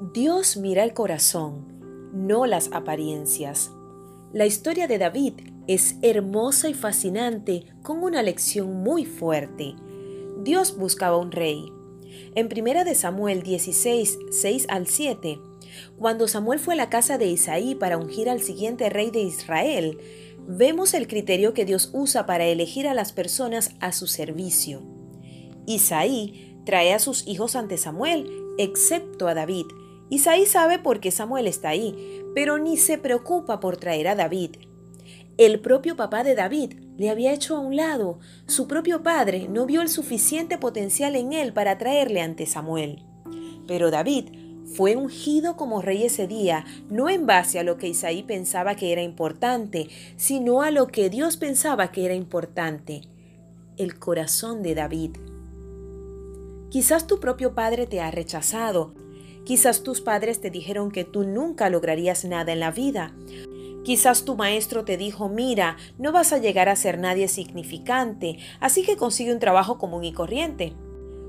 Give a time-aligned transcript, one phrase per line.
[0.00, 1.66] Dios mira el corazón,
[2.12, 3.72] no las apariencias.
[4.32, 5.32] La historia de David
[5.66, 9.74] es hermosa y fascinante con una lección muy fuerte.
[10.44, 11.72] Dios buscaba un rey.
[12.36, 15.40] En 1 de Samuel 16, 6 al 7,
[15.98, 19.98] cuando Samuel fue a la casa de Isaí para ungir al siguiente rey de Israel,
[20.46, 24.80] vemos el criterio que Dios usa para elegir a las personas a su servicio.
[25.66, 29.66] Isaí trae a sus hijos ante Samuel, excepto a David,
[30.10, 34.56] Isaí sabe por qué Samuel está ahí, pero ni se preocupa por traer a David.
[35.36, 38.18] El propio papá de David le había hecho a un lado.
[38.46, 43.04] Su propio padre no vio el suficiente potencial en él para traerle ante Samuel.
[43.66, 44.30] Pero David
[44.74, 48.92] fue ungido como rey ese día, no en base a lo que Isaí pensaba que
[48.92, 53.02] era importante, sino a lo que Dios pensaba que era importante,
[53.76, 55.16] el corazón de David.
[56.70, 58.92] Quizás tu propio padre te ha rechazado,
[59.48, 63.14] Quizás tus padres te dijeron que tú nunca lograrías nada en la vida.
[63.82, 68.82] Quizás tu maestro te dijo, mira, no vas a llegar a ser nadie significante, así
[68.82, 70.74] que consigue un trabajo común y corriente.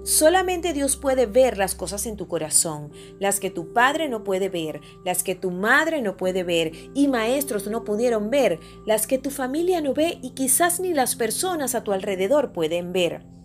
[0.04, 4.50] Solamente Dios puede ver las cosas en tu corazón, las que tu padre no puede
[4.50, 9.18] ver, las que tu madre no puede ver y maestros no pudieron ver, las que
[9.18, 13.39] tu familia no ve y quizás ni las personas a tu alrededor pueden ver.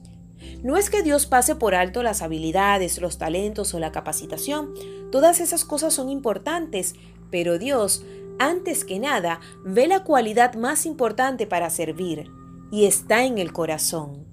[0.62, 4.72] No es que Dios pase por alto las habilidades, los talentos o la capacitación.
[5.10, 6.94] Todas esas cosas son importantes,
[7.30, 8.04] pero Dios,
[8.38, 12.30] antes que nada, ve la cualidad más importante para servir,
[12.70, 14.26] y está en el corazón.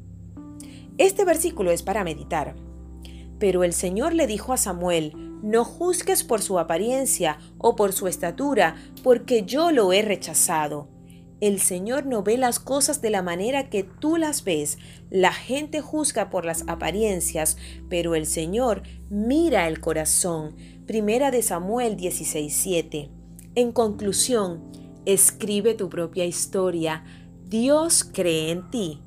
[0.98, 2.56] Este versículo es para meditar.
[3.39, 8.08] Pero el Señor le dijo a Samuel, no juzgues por su apariencia o por su
[8.08, 10.91] estatura, porque yo lo he rechazado.
[11.42, 14.78] El Señor no ve las cosas de la manera que tú las ves.
[15.09, 17.58] La gente juzga por las apariencias,
[17.89, 20.56] pero el Señor mira el corazón.
[20.86, 23.10] Primera de Samuel 16:7.
[23.55, 24.71] En conclusión,
[25.05, 27.04] escribe tu propia historia.
[27.48, 29.02] Dios cree en ti.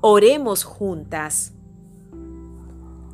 [0.00, 1.54] Oremos juntas.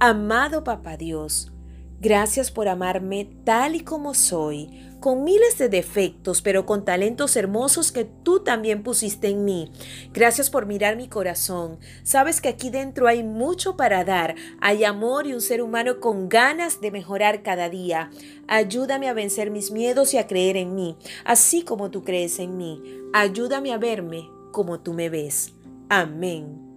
[0.00, 1.50] Amado Papá Dios,
[2.00, 7.90] gracias por amarme tal y como soy con miles de defectos, pero con talentos hermosos
[7.90, 9.72] que tú también pusiste en mí.
[10.12, 11.78] Gracias por mirar mi corazón.
[12.02, 14.36] Sabes que aquí dentro hay mucho para dar.
[14.60, 18.10] Hay amor y un ser humano con ganas de mejorar cada día.
[18.46, 22.56] Ayúdame a vencer mis miedos y a creer en mí, así como tú crees en
[22.56, 22.82] mí.
[23.12, 25.54] Ayúdame a verme como tú me ves.
[25.88, 26.69] Amén.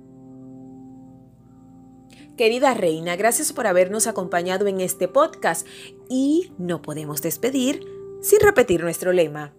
[2.37, 5.67] Querida Reina, gracias por habernos acompañado en este podcast
[6.09, 7.85] y no podemos despedir
[8.21, 9.53] sin repetir nuestro lema.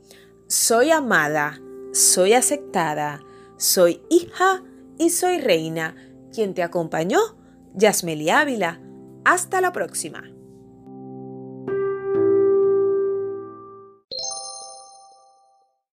[0.48, 1.60] Soy amada,
[1.92, 3.22] soy aceptada,
[3.56, 4.64] soy hija
[4.98, 5.94] y soy reina.
[6.32, 7.20] Quien te acompañó,
[7.74, 8.80] Yasmeli Ávila.
[9.24, 10.33] Hasta la próxima.